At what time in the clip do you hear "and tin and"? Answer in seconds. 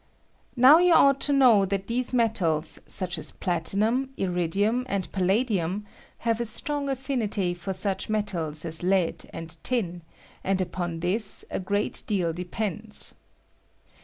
9.31-10.59